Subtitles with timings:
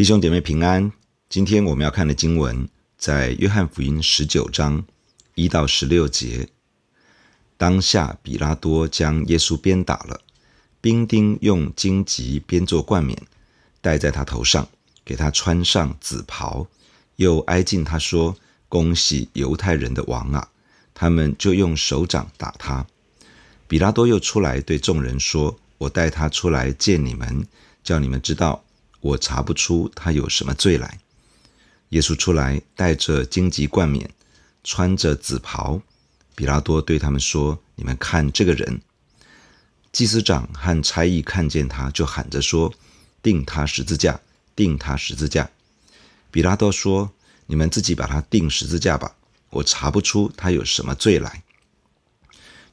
[0.00, 0.90] 弟兄姐妹平安。
[1.28, 2.66] 今天我们要看的经文
[2.96, 4.82] 在约翰福音十九章
[5.34, 6.48] 一到十六节。
[7.58, 10.22] 当下，比拉多将耶稣鞭打了，
[10.80, 13.26] 兵丁用荆棘编作冠冕
[13.82, 14.66] 戴在他头上，
[15.04, 16.66] 给他穿上紫袍，
[17.16, 18.34] 又挨近他说
[18.70, 20.48] ：“恭喜犹太人的王啊！”
[20.94, 22.86] 他们就用手掌打他。
[23.68, 27.46] 比拉多又出来对众人说：“我带他出来见你们，
[27.84, 28.64] 叫你们知道。”
[29.00, 30.98] 我查不出他有什么罪来。
[31.90, 34.08] 耶稣出来，带着荆棘冠冕，
[34.62, 35.82] 穿着紫袍。
[36.34, 38.80] 比拉多对他们说：“你们看这个人。”
[39.92, 42.72] 祭司长和差役看见他，就喊着说
[43.20, 44.20] ：“定他十字架！
[44.54, 45.50] 定他十字架！”
[46.30, 47.10] 比拉多说
[47.46, 49.16] ：“你们自己把他定十字架吧，
[49.50, 51.42] 我查不出他有什么罪来。”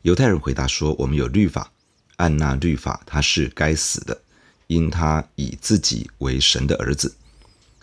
[0.03, 1.71] 犹太人回答说：“我们有律法，
[2.17, 4.21] 按那律法，他是该死的。”
[4.67, 7.15] 因他以自己为神的儿子，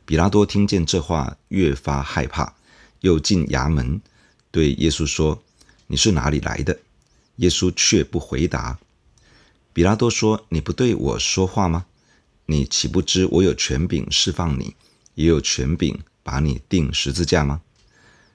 [0.05, 2.55] 比拉多听见这话，越发害怕，
[3.01, 4.03] 又进衙门，
[4.51, 5.43] 对耶稣说
[5.89, 6.79] ：“你是哪里来的？”
[7.37, 8.79] 耶稣却不回答。
[9.73, 11.87] 比拉多说：“你不对我说话吗？
[12.45, 14.77] 你岂不知我有权柄释放你，
[15.15, 17.63] 也有权柄把你钉十字架吗？”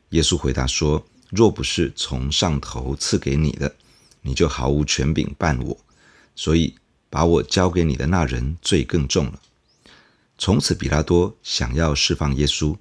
[0.10, 3.76] 耶稣回答说：“若不是从上头赐给你的，
[4.24, 5.78] 你就毫无权柄办我。
[6.36, 6.74] 所以。”
[7.10, 9.40] 把我交给你的那人罪更重了。
[10.38, 12.78] 从此，比拉多想要释放耶稣，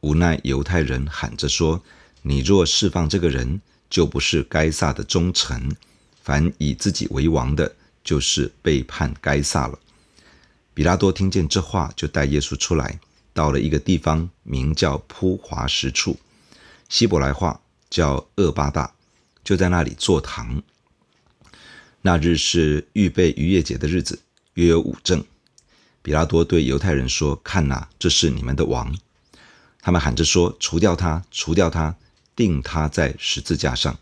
[0.00, 1.82] 无奈犹太人喊着说
[2.22, 3.60] ：“你若释放这个人，
[3.90, 5.76] 就不是该撒的忠臣。
[6.22, 9.78] 凡以自己为王的，就是背叛该撒了。”
[10.72, 12.98] 比拉多听见这话，就带耶稣出来，
[13.34, 16.18] 到了一个地方，名叫铺华石处，
[16.88, 17.60] 希伯来话
[17.90, 18.94] 叫厄巴大，
[19.44, 20.62] 就在那里坐堂。
[22.04, 24.18] 那日是预备逾越节的日子，
[24.54, 25.24] 约有午正。
[26.02, 28.92] 比拉多对犹太人说：“看哪，这是你们的王。”
[29.80, 31.94] 他们喊着说：“除掉他，除掉他，
[32.34, 33.96] 钉他在十字架上。”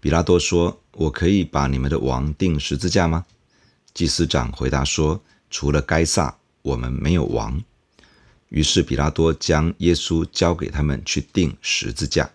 [0.00, 3.24] 比拉多说：“我可以把你们的王钉十字架吗？”
[3.94, 7.62] 祭司长回答说：“除了该撒，我们没有王。”
[8.50, 12.28] 于是比拉多将耶稣交给他们去钉十字架。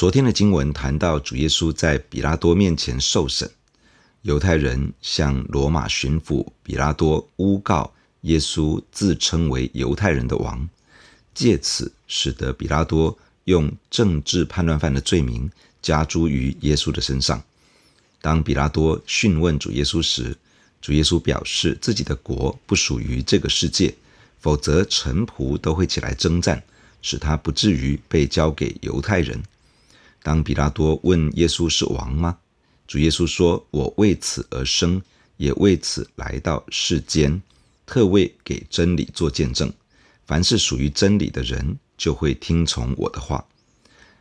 [0.00, 3.50] 昨天的经文谈到主耶稣在比拉多面前受审，
[4.22, 10.66] 犹太人向罗马巡抚比拉多诬告耶稣自称为犹太人的王，
[11.34, 15.50] 借此使得比拉多用政治叛乱犯的罪名
[15.82, 17.42] 加诸于耶稣的身上。
[18.22, 20.34] 当比拉多讯问主耶稣时，
[20.80, 23.94] 主耶稣表示自己的国不属于这个世界，
[24.38, 26.62] 否则臣仆都会起来争战，
[27.02, 29.42] 使他不至于被交给犹太人。
[30.22, 32.38] 当比拉多问耶稣是王吗？
[32.86, 35.00] 主耶稣说：“我为此而生，
[35.36, 37.40] 也为此来到世间，
[37.86, 39.72] 特为给真理做见证。
[40.26, 43.44] 凡是属于真理的人，就会听从我的话。”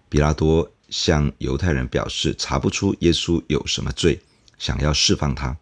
[0.07, 4.19] 比拉多向犹太人表示查不出耶稣有什么罪，
[4.57, 5.57] 想要释放他，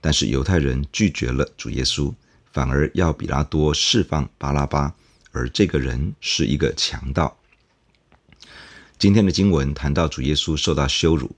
[0.00, 2.12] 但是犹太人拒绝了主耶稣，
[2.52, 4.94] 反而要比拉多释放巴拉巴，
[5.30, 7.38] 而这个人是一个强盗。
[8.98, 11.30] 今天的经文谈到主耶稣受到羞辱，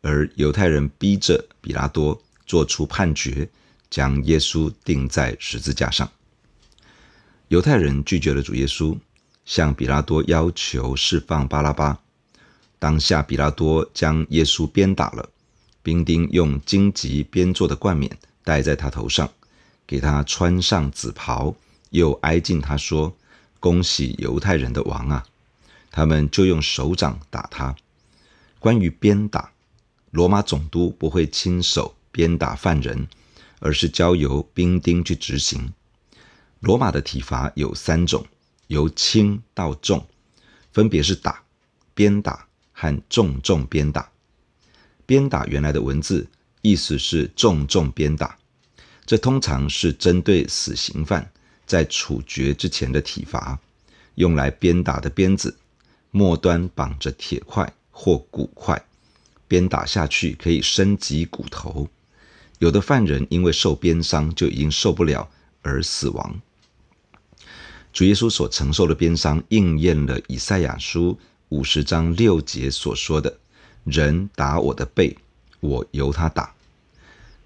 [0.00, 3.46] 而犹太人逼着比拉多做出判决，
[3.90, 6.10] 将耶稣钉在十字架上。
[7.48, 8.96] 犹太人拒绝了主耶稣，
[9.44, 12.00] 向比拉多要求释放巴拉巴。
[12.78, 15.28] 当下，比拉多将耶稣鞭打了，
[15.82, 18.10] 兵丁用荆棘编做的冠冕
[18.42, 19.30] 戴在他头上，
[19.86, 21.54] 给他穿上紫袍，
[21.90, 23.14] 又挨近他说
[23.60, 25.22] ：“恭喜犹太人的王啊！”
[25.90, 27.74] 他们就用手掌打他。
[28.58, 29.52] 关于鞭打，
[30.10, 33.06] 罗马总督不会亲手鞭打犯人，
[33.60, 35.72] 而是交由兵丁去执行。
[36.60, 38.26] 罗马的体罚有三种，
[38.66, 40.06] 由轻到重，
[40.72, 41.42] 分别是打、
[41.94, 44.10] 鞭打和重重鞭打。
[45.06, 46.28] 鞭打原来的文字
[46.62, 48.36] 意思是重重鞭打，
[49.06, 51.30] 这通常是针对死刑犯
[51.64, 53.58] 在处决之前的体罚，
[54.16, 55.56] 用来鞭打的鞭子。
[56.10, 58.82] 末端绑着铁块或骨块，
[59.46, 61.88] 鞭打下去可以伸挤骨头。
[62.58, 65.28] 有的犯人因为受鞭伤就已经受不了
[65.62, 66.40] 而死亡。
[67.92, 71.18] 主耶稣所承受的鞭伤应验了以赛亚书
[71.48, 73.38] 五十章六节所说的
[73.84, 75.16] ：“人打我的背，
[75.60, 76.54] 我由他打。”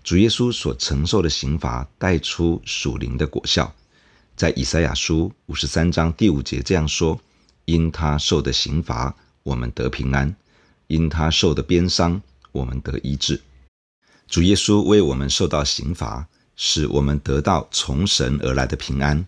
[0.03, 3.73] 主耶稣所承受的刑罚带出属灵的果效，
[4.37, 7.21] 在以赛亚书五十三章第五节这样说。
[7.65, 10.35] 因他受的刑罚，我们得平安；
[10.87, 12.21] 因他受的鞭伤，
[12.53, 13.41] 我们得医治。
[14.29, 19.27] 主耶稣为我们受到刑罚，使我们得到从神而来的平安。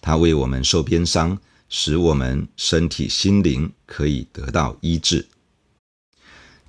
[0.00, 1.38] 他为我们受鞭伤，
[1.68, 5.26] 使我们身体心灵可以得到医治。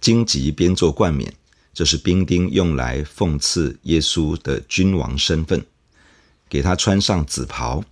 [0.01, 1.33] 荆棘编做冠冕，
[1.73, 5.65] 这是兵丁用来讽刺耶稣的君王身份，
[6.47, 7.83] 给他穿上紫袍，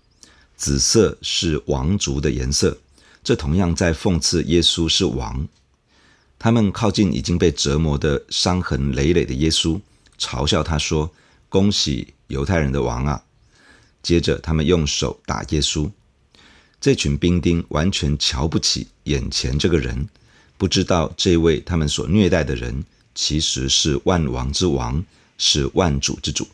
[0.56, 2.78] 紫色是王族的颜色，
[3.24, 5.48] 这同样在讽刺耶稣是王。
[6.38, 9.80] 他们靠近已经被折磨的伤痕累累的耶稣，
[10.20, 11.10] 嘲笑他说
[11.48, 13.24] ：“恭喜犹太人的王啊！”
[14.04, 15.90] 接着他们用手打耶稣。
[16.82, 20.10] 这群兵丁完全瞧不起眼前这个人。
[20.58, 22.84] 不知道这位他们所虐待的人，
[23.16, 25.04] 其实是万王之王，
[25.38, 26.48] 是万主之主。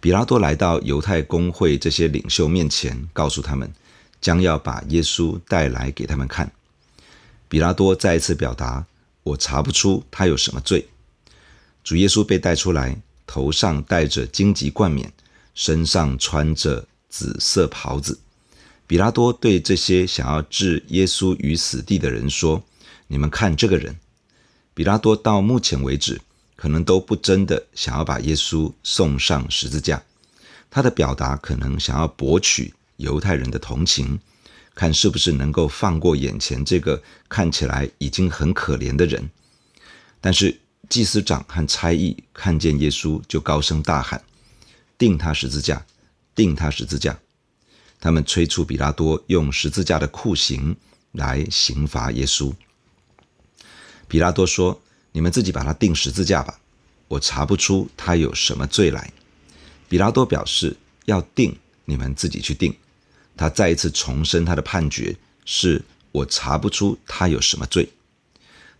[0.00, 3.72] 比拉多来到犹太公会这些领袖面前，告诉他们，
[4.26, 6.50] 将要把耶稣带来给他们看。
[7.48, 8.84] 比拉多再一次表达
[9.22, 10.88] ：“我查不出他有什么罪。”
[11.84, 15.12] 主耶稣被带出来，头上戴着荆棘冠冕，
[15.54, 18.18] 身上穿着紫色袍子。
[18.88, 22.64] 比拉多对这些想要置耶稣于死地的人说。
[23.06, 23.94] 你们看这个人，
[24.74, 26.20] 比拉多到目前为止
[26.56, 30.02] 可能都不真的想要把耶稣送上十字架。
[30.68, 34.18] 他的表达可能想要博取犹太人的同情，
[34.74, 39.30] 看是不是能够放过眼前这个看起来已经很可怜的人。
[40.20, 44.22] 但是祭司长和差役看见耶稣就高声大喊
[44.98, 45.84] ：“钉他十字架！
[46.34, 47.18] 钉他十字架！”
[47.98, 50.76] 他们催促比拉多用十字架的酷刑
[51.12, 52.52] 来刑罚耶稣。
[54.06, 54.80] 比拉多说
[55.12, 56.60] ：“你们自己把他钉十字架吧，
[57.08, 59.12] 我查不出他有什么罪来。”
[59.88, 60.76] 比拉多表示
[61.06, 62.76] 要钉，你们自己去钉。
[63.36, 67.88] 他再一次重申他的判决是：我查不出他有什么罪。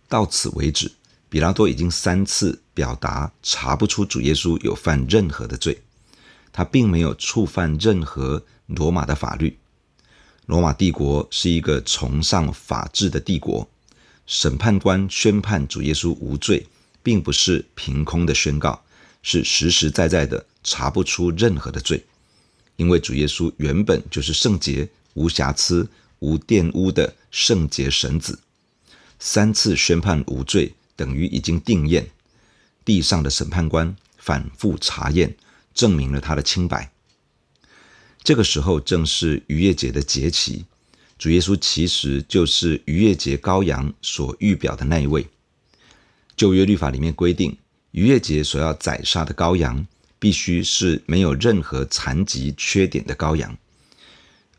[0.09, 0.91] 到此为止，
[1.29, 5.81] 比拉多已经三次表达查不出主耶稣有犯任何的罪，
[6.51, 9.57] 他并没有触犯任何罗马的法律。
[10.45, 13.69] 罗马帝国是一个崇尚法治的帝国。
[14.25, 16.67] 审判官宣判主耶稣无罪，
[17.01, 18.83] 并不是凭空的宣告，
[19.23, 22.05] 是实实在在的查不出任何的罪，
[22.77, 25.87] 因为主耶稣原本就是圣洁、无瑕疵、
[26.19, 28.39] 无玷污的圣洁神子。
[29.19, 32.09] 三次宣判无罪，等于已经定验。
[32.85, 35.35] 地上的审判官反复查验，
[35.73, 36.91] 证明了他的清白。
[38.23, 40.65] 这个时候正是逾越节的节期。
[41.17, 45.27] 主耶稣其实就是逾越节羔羊所预表的那一位。
[46.35, 47.57] 旧约律法里面规定，
[47.91, 49.87] 逾越节所要宰杀的羔羊，
[50.19, 53.57] 必须是没有任何残疾缺点的羔羊，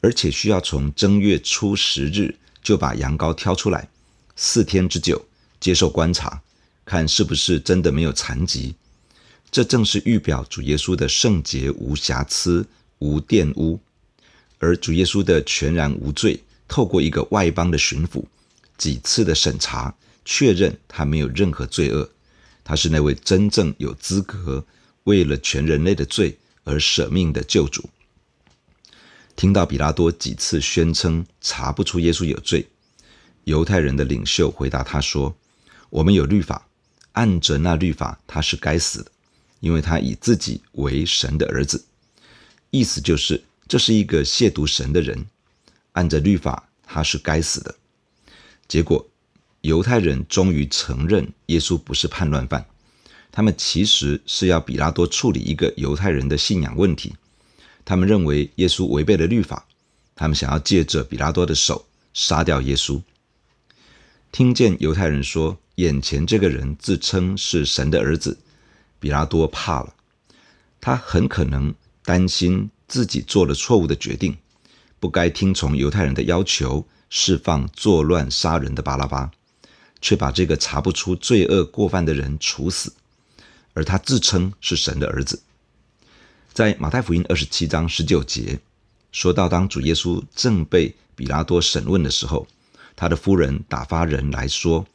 [0.01, 3.89] 而且需要从正月初十日就把羊羔挑出来，
[4.37, 5.25] 四天之久
[5.59, 6.41] 接受观察，
[6.85, 8.75] 看是不是真的没有残疾。
[9.51, 12.67] 这正是预表主耶稣的圣洁、无瑕疵、
[12.99, 13.81] 无玷污，
[14.59, 16.43] 而主耶稣的全然无罪。
[16.69, 18.23] 透过一个外邦的巡抚，
[18.77, 22.11] 几次的审查，确认他没有任何罪恶，
[22.63, 24.63] 他是那位真正有资格
[25.09, 27.89] 为了全人类的罪而舍命的救主。
[29.35, 32.69] 听到比拉多几次宣称查不出耶稣有罪，
[33.45, 35.35] 犹太人的领袖回答他说
[35.89, 36.69] ：“我们有律法，
[37.13, 39.11] 按着那律法他是该死的，
[39.61, 41.83] 因为他以自己为神的儿子。”
[42.71, 45.25] 意思就是这是一个亵渎神的人。
[45.93, 47.75] 按着律法，他是该死的。
[48.69, 49.09] 结果，
[49.63, 52.67] 犹太人终于承认耶稣不是叛乱犯。
[53.31, 57.15] 他们其实是要比拉多处理一个犹太人的信仰问题。
[57.85, 59.67] 他们认为耶稣违背了律法，
[60.15, 63.01] 他们想要借着比拉多的手杀掉耶稣。
[64.31, 68.39] 听见犹太人说眼前这个人自称是神的儿子，
[69.01, 69.95] 比拉多怕了。
[70.81, 74.37] 他很可能担心自己做了错误的决定。
[75.01, 79.31] 不该听从犹太人的要求，释放作乱杀人的巴拉巴，
[80.01, 82.93] 却把这个查不出罪恶过犯的人处死，
[83.75, 85.41] 而他自称是神的儿子。
[86.53, 88.59] 在马太福音二十七章十九节
[89.13, 92.47] 说到，当主耶稣正被比拉多审问的时候，
[92.97, 94.87] 他的夫人打发人来说：“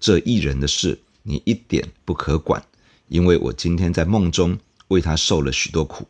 [0.00, 2.64] 这一人的事，你一点不可管，
[3.08, 4.58] 因为我今天在梦中
[4.88, 6.06] 为他受了许多苦。”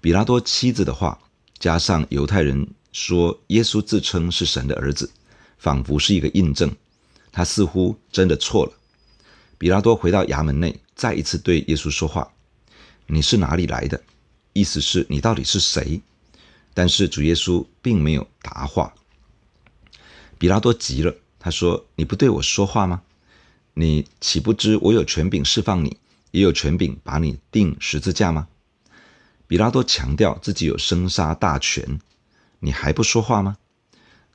[0.00, 1.18] 比拉多妻子的话。
[1.60, 5.10] 加上犹太人说耶稣自称是神的儿子，
[5.58, 6.72] 仿佛是一个印证，
[7.32, 8.72] 他似乎真的错了。
[9.58, 12.32] 比拉多回到衙门内，再一次对耶稣说话
[13.06, 14.00] ：“你是哪里来的？”
[14.54, 16.00] 意思是你到底是谁？
[16.72, 18.94] 但是主耶稣并没有答话。
[20.38, 23.02] 比拉多急了，他说：“你不对我说话吗？
[23.74, 25.96] 你岂不知我有权柄释放你，
[26.30, 28.46] 也有权柄把你钉十字架吗？”
[29.48, 31.98] 比拉多强调自己有生杀大权，
[32.60, 33.56] 你还不说话吗？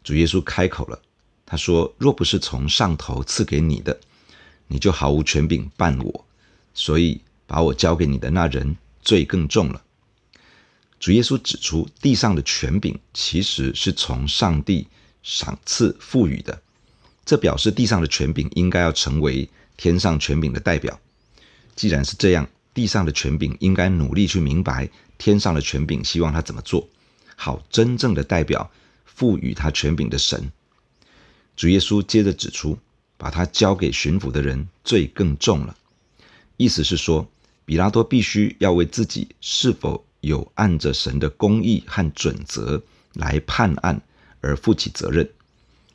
[0.03, 1.01] 主耶稣开口了，
[1.45, 3.99] 他说：“若不是从上头赐给你的，
[4.67, 6.25] 你就毫无权柄办我。
[6.73, 9.81] 所以把我交给你的那人罪更重了。”
[10.99, 14.87] 主耶稣指出，地上的权柄其实是从上帝
[15.21, 16.61] 赏赐赋予的，
[17.25, 20.99] 这表示地上的权柄应该要成为天上权柄的代表。
[21.75, 26.87] 既然是这样，地上的权柄应该努力去明白天上的权柄希望他怎么做，
[27.35, 28.71] 好真正的代表。
[29.05, 30.51] 赋予他权柄的神，
[31.55, 32.79] 主耶稣接着指出，
[33.23, 35.73] 把他交给巡抚的人罪更重了。
[36.57, 37.25] 意思是说，
[37.63, 44.01] 比拉多必须要为自己是否有按着神的公义和准则来判案
[44.41, 45.29] 而负起责任。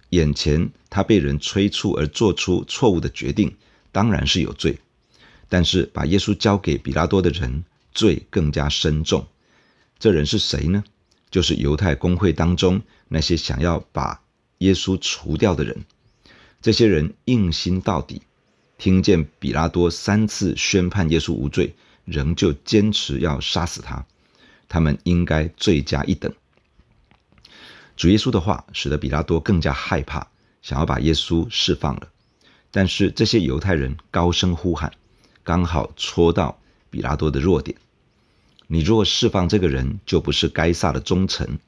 [0.08, 3.54] 眼前他被人催促而做出错误的决定，
[3.92, 4.78] 当然是有罪。
[5.50, 9.26] 但是把耶稣交给比拉多的人，罪更加深重。
[9.98, 10.82] 这人是谁呢？
[11.30, 14.18] 就是犹太公会当中那些想要把
[14.58, 15.84] 耶稣除掉的人，
[16.60, 18.22] 这些人硬心到底，
[18.78, 21.74] 听见比拉多三次宣判耶稣无罪，
[22.04, 24.04] 仍旧坚持要杀死他，
[24.68, 26.32] 他们应该罪加一等。
[27.96, 30.28] 主耶稣的话使得比拉多更加害怕，
[30.62, 32.08] 想要把耶稣释放了，
[32.70, 34.92] 但是这些犹太人高声呼喊，
[35.44, 36.60] 刚好戳到
[36.90, 37.76] 比拉多的弱点。
[38.66, 41.58] 你若释放这个人，就不是该撒的忠臣；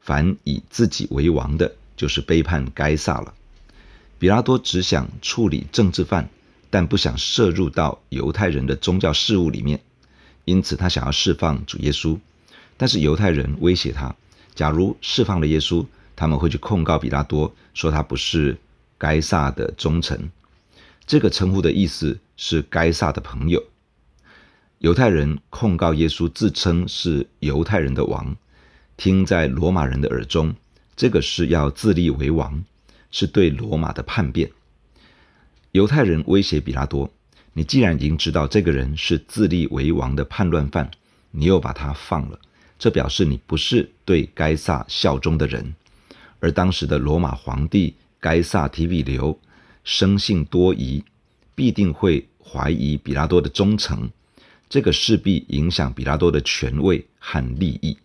[0.00, 3.34] 凡以自己为王的，就是背叛该撒了。
[4.18, 6.28] 比拉多只想处理政治犯，
[6.70, 9.80] 但不想涉入到犹太人的宗教事务里面，
[10.44, 12.18] 因此他想要释放主耶稣。
[12.76, 14.14] 但是犹太人威胁他，
[14.54, 18.56] 假如释放了耶稣，他们会去控告比拉多，说他不是
[18.98, 20.30] 该撒的忠臣。
[21.06, 23.62] 这个称呼的意思是该撒的朋友。
[24.78, 28.34] 犹太人控告耶稣，自称是犹太人的王，
[28.96, 30.54] 听在罗马人的耳中，
[30.96, 32.64] 这个是要自立为王，
[33.14, 34.50] 是对罗马的叛变。
[35.70, 37.08] 犹太人威胁比拉多
[37.54, 40.90] ：“你既然已经知道这个人是自立为王的叛乱犯，
[41.30, 42.40] 你又把他放了，
[42.76, 45.76] 这表示你不是对该撒效忠的人。”
[46.40, 49.38] 而当时的罗马皇帝该撒提比留
[49.84, 51.04] 生性多疑，
[51.54, 54.10] 必定会怀疑比拉多的忠诚。
[54.68, 57.96] 这个势必影响比拉多的权位和利益。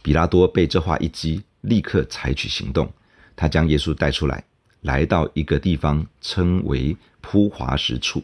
[0.00, 2.92] 比拉多被这话一激，立刻采取行动。
[3.38, 4.42] 他将耶稣带出来，
[4.80, 8.20] 来到一个地方，称为铺华石处，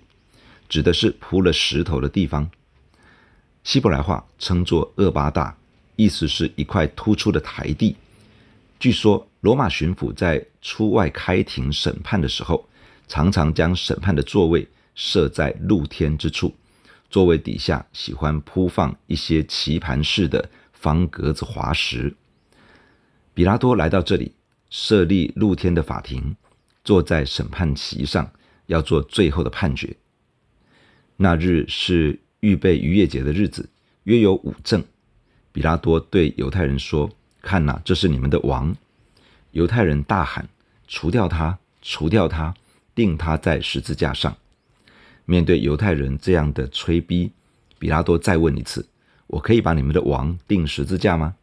[0.69, 2.51] 指的是铺了石头的地方。
[3.63, 5.57] 希伯来话称作厄巴大，
[5.95, 7.95] 意思是一块突出的台地。
[8.81, 12.69] 据说罗马巡抚在出外开庭审判的时候，
[13.07, 14.67] 常常将审判的座位
[14.97, 16.53] 设在露天之处。
[17.09, 22.17] 座位底下喜欢铺放一些棋盘式的方格子滑石。
[23.33, 24.33] 比拉多来到这里，
[24.77, 26.35] 设立露天的法庭，
[26.83, 28.29] 坐在审判席上，
[28.67, 29.97] 要做最后的判决。
[31.17, 33.69] 那日是预备逾越节的日子，
[34.03, 34.83] 约有五正。
[35.53, 37.09] 比拉多对犹太人说
[37.41, 38.75] ：“看呐，这是你们的王。”
[39.53, 40.49] 犹太人大喊
[40.89, 41.57] ：“除掉他！
[41.81, 42.53] 除掉他！
[42.97, 44.37] 钉他在十字架上！”
[45.25, 47.31] 面对犹太人这样的催逼，
[47.79, 48.85] 比拉多再问一次
[49.29, 51.37] ：“我可以把你们的王钉十字架吗？”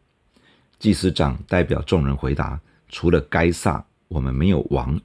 [0.78, 2.60] 祭司长代表众人回答
[2.92, 5.00] ：“除了该撒，我们没有王。”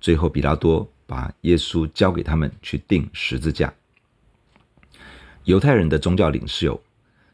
[0.00, 3.70] 最后，比拉多把耶稣交给他们去钉十字架。
[5.44, 6.82] 犹太人的宗教领袖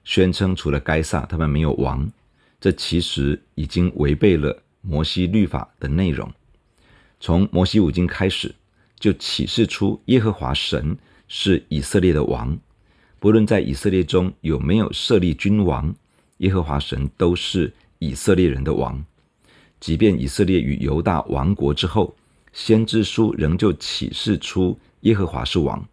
[0.02, 2.10] 宣称，除了该撒，他们没有王。
[2.58, 6.28] 这其实已经违背了摩西律法的内容。
[7.20, 8.52] 从摩西五经开始。
[8.98, 10.96] 就启示出耶和华神
[11.28, 12.58] 是以色列的王，
[13.18, 15.94] 不论在以色列中有没有设立君王，
[16.38, 19.04] 耶和华神都是以色列人的王。
[19.80, 22.14] 即便以色列与犹大亡国之后，
[22.52, 25.86] 先知书仍旧启示出耶和华是王。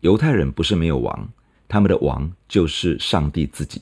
[0.00, 1.28] 犹太人不是没有王，
[1.68, 3.80] 他们的王就是上帝自己，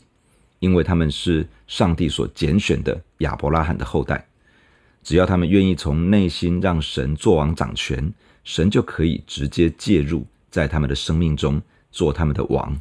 [0.59, 4.27] 因为他们是上帝所拣选的亚伯拉罕的后代。
[5.03, 8.13] 只要他们愿意从内心让神做王掌权。
[8.45, 11.63] 神就可以直接介入在他们的生命中，
[11.93, 12.77] 做他们的王。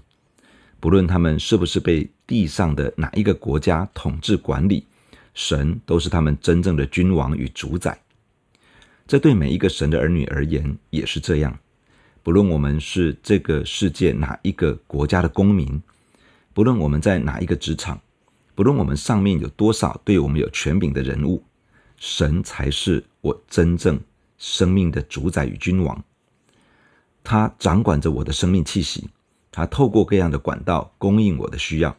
[0.79, 4.87] 不论他们是不是被地上的哪一个国家统治管理，
[5.43, 7.99] 神都是他们真正的君王与主宰。
[9.07, 11.57] 这对每一个神的儿女而言也是这样。
[12.21, 15.81] 不论我们是这个世界哪一个国家的公民，
[16.53, 17.99] 不论我们在哪一个职场，
[18.53, 21.43] 不论我们上面有多少对我们有权柄的人物，
[21.97, 23.99] 神才是我真正。
[24.37, 26.03] 生命的主宰与君王，
[27.23, 29.07] 他掌管着我的生命气息，
[29.51, 31.95] 他透过各样的管道供应我的需要，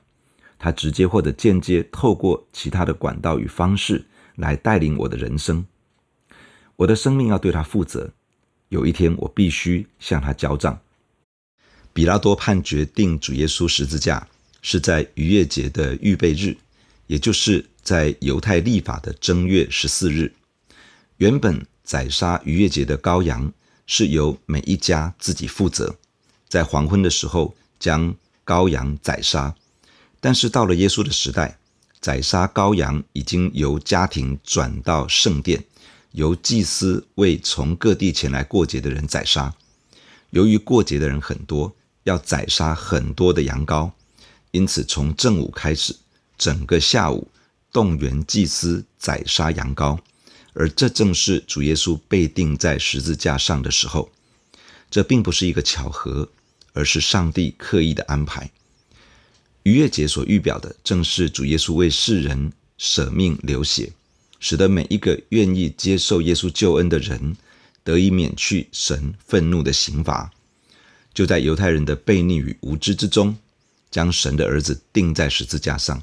[0.63, 4.05] 他直接或者间接透过其他的管道与方式
[4.37, 5.67] 来带领我的人生。
[6.77, 8.13] 我的生命要对他负责，
[8.69, 10.79] 有一天我必须向他交账。
[11.93, 14.29] 比拉多判决定主耶稣十字架，
[14.63, 16.57] 是在逾越节的预备日，
[17.09, 20.33] 也就是在犹太历法的正月十四日。
[21.17, 23.53] 原本宰杀逾越节的羔羊
[23.87, 25.97] 是由每一家自己负责，
[26.49, 28.15] 在黄昏的时候将
[28.47, 29.53] 羔羊宰杀。
[30.25, 31.59] 但是到了耶稣的时代，
[32.01, 35.65] 宰杀羔羊已经由家庭转到圣殿，
[36.13, 39.53] 由祭司为从各地前来过节的人宰杀。
[40.31, 41.75] 由于过节的人很多，
[42.05, 43.91] 要宰杀很多的羊羔，
[44.53, 45.97] 因此从正午开始，
[46.39, 47.27] 整个下午
[47.73, 49.99] 动员祭司宰杀羊羔，
[50.53, 54.09] 而这正是主耶稣被钉在十字架上的时候。
[54.89, 56.29] 这并不是一个巧合，
[56.75, 58.53] 而是上帝刻意的安排。
[59.65, 63.93] 逾越节所预表的，正是主耶稣为世人舍命流血，
[64.41, 67.37] 使得每一个愿意接受耶稣救恩的人，
[67.85, 70.31] 得以免去神愤怒的刑罚。
[71.15, 73.37] 就在犹太人的悖逆与无知之中，
[73.91, 76.03] 将神的儿子钉在十字架上，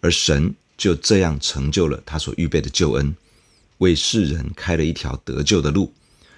[0.00, 3.14] 而神就这样成就了他所预备的救恩，
[3.78, 5.92] 为世人开了一条得救的路，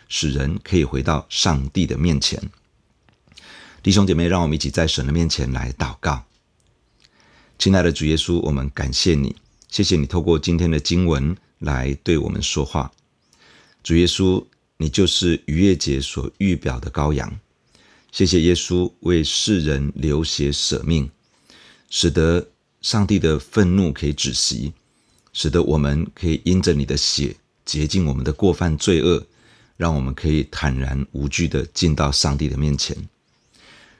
[0.08, 2.40] 使人可以回到上帝的面前。
[3.82, 6.24] 弟兄姐妹，让我们一起在神的面前来祷告。
[7.62, 9.36] 亲爱的主耶稣，我们感谢你，
[9.68, 12.90] 谢谢你透过今天的经文来对我们说话。
[13.84, 14.44] 主耶稣，
[14.78, 17.38] 你就是逾越节所预表的羔羊。
[18.10, 21.08] 谢谢耶稣为世人流血舍命，
[21.88, 22.48] 使得
[22.80, 24.72] 上帝的愤怒可以止息，
[25.32, 29.24] 使得我们可以因着你的血洁净我们的过犯罪恶，
[29.76, 32.96] 让我们可以坦然无惧地进到上帝的面前。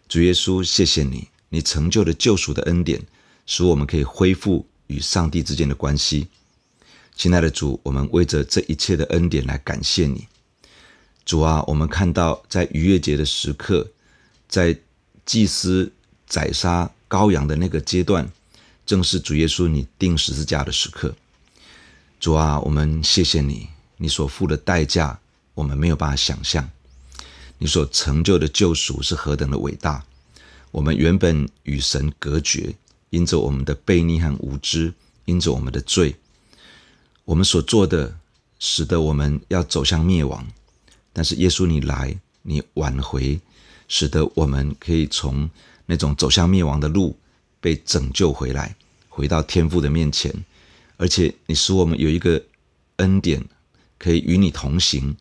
[0.09, 3.01] 主耶稣，谢谢你，你成就了救赎的恩典，
[3.47, 6.29] 使我们可以恢复与上帝之间的关系。
[7.15, 10.27] 亲爱的主，我们为着这一切的恩典来感谢你。
[11.25, 13.89] 主啊，我们看到在逾越节的时刻。
[14.49, 14.77] 在
[15.25, 15.91] 祭司
[16.27, 18.31] 宰杀羔羊的那个阶段，
[18.85, 21.15] 正是主耶稣你钉十字架的时刻。
[22.21, 25.19] 主啊，我们谢谢你，你所付的代价，
[25.55, 26.69] 我们没有办法想象。
[27.57, 30.05] 你所成就的救赎是何等的伟大！
[30.71, 32.75] 我们原本与神隔绝，
[33.13, 34.95] 因着我们的悖逆和无知，
[35.27, 36.17] 因着我们的罪，
[37.27, 38.19] 我们所做的，
[38.59, 40.47] 使得我们要走向灭亡。
[41.13, 43.39] 但是耶稣你来，你挽回。
[43.89, 45.51] 使得我们可以从
[45.85, 47.15] 那种走向灭亡的路
[47.61, 48.75] 被拯救回来，
[49.11, 50.35] 回到天父的面前，
[50.97, 52.43] 而且你使我们有一个
[52.97, 53.45] 恩典，
[53.99, 55.15] 可以与你同行，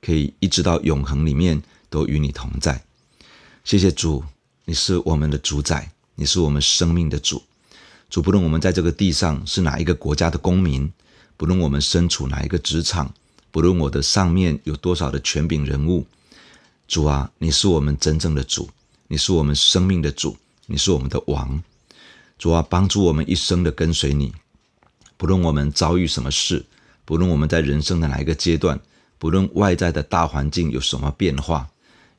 [0.00, 2.84] 可以一直到永恒里面都与你同在。
[3.64, 4.22] 谢谢主，
[4.66, 5.90] 你是我们的主宰，
[6.22, 7.42] 你是我们生命的主。
[8.08, 10.92] 主，不论我们在这个地上是哪一个国家的公民，
[11.36, 13.12] 不论我们身处哪一个职场，
[13.50, 16.06] 不论我的上面有多少的权柄人物。
[16.86, 18.70] 主啊，你是我们真正的主，
[19.08, 21.60] 你是我们生命的主，你是我们的王。
[22.38, 24.32] 主啊，帮助我们一生的跟随你，
[25.16, 26.64] 不论我们遭遇什么事，
[27.04, 28.78] 不论我们在人生的哪一个阶段，
[29.18, 31.68] 不论外在的大环境有什么变化，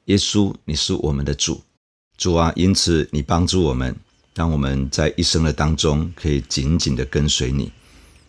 [0.07, 1.61] 耶稣，你是我们的主。
[2.17, 3.95] 主啊，因此你帮助我们，
[4.35, 7.71] 让我们在一生的当中可以紧紧的跟随你。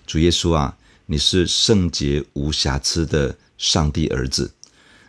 [0.06, 4.52] 主耶稣啊，你是圣洁无瑕疵的上帝儿子。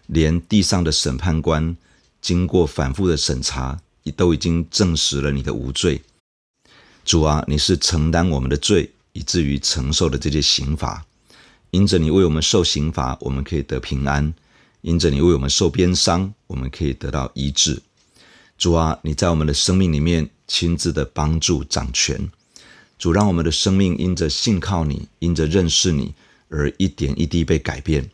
[0.08, 1.76] 连地上的审判官
[2.22, 3.80] 经过反复的审查，
[4.16, 6.00] 都已经证实了你的无罪。
[7.04, 11.04] 主啊，你是承担我们的罪，以至于承受了这些刑罚。
[11.72, 14.32] 因着你为我们受刑罚，我们可以得平安；
[14.82, 17.82] 因着你为我们受鞭伤，我们可以得到医治。
[18.58, 22.30] 主啊，你在我们的生命里面亲自的帮助掌权。
[22.98, 26.14] 主，让我们的生命因着信靠你，因着认识你
[26.48, 28.10] 而一点一滴被改变。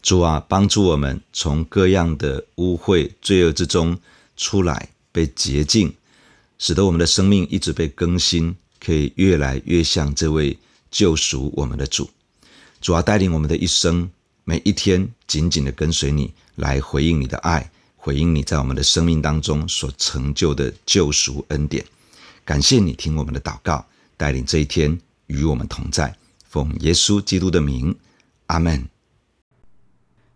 [0.00, 3.98] 主啊，帮助我们从各样的污秽罪恶之中
[4.36, 5.92] 出来，被洁净，
[6.58, 10.56] 使得我们的生命一直被更新，可以越来越像这位
[10.90, 12.08] 救赎我们的主。
[12.80, 14.08] 主啊，带领我们的一生，
[14.44, 17.70] 每一天紧紧的跟随你，来回应你的爱，
[18.08, 21.84] 回应你在我们的生命当中所成就的救赎恩典。
[22.42, 23.84] 感谢你听我们的祷告，
[24.16, 26.16] 带领这一天与我们同在。
[26.42, 27.94] 奉耶稣基督的名，
[28.46, 28.88] 阿门。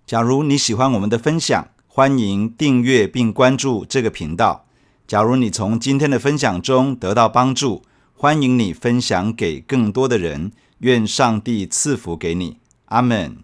[0.04, 4.66] 假如你喜欢我们的分享，欢迎订阅并关注这个频道。
[5.06, 7.82] 假如你从今天的分享中得到帮助，
[8.12, 10.52] 欢迎你分享给更多的人。
[10.80, 12.58] 愿上帝赐福给你。
[12.87, 13.38] 阿门。